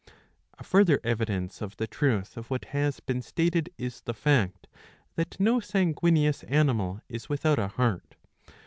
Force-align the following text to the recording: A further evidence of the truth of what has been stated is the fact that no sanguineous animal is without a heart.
A 0.57 0.63
further 0.63 0.99
evidence 1.03 1.61
of 1.61 1.77
the 1.77 1.85
truth 1.85 2.35
of 2.35 2.49
what 2.49 2.65
has 2.73 2.99
been 3.01 3.21
stated 3.21 3.69
is 3.77 4.01
the 4.01 4.15
fact 4.15 4.65
that 5.13 5.39
no 5.39 5.59
sanguineous 5.59 6.41
animal 6.45 7.01
is 7.07 7.29
without 7.29 7.59
a 7.59 7.67
heart. 7.67 8.15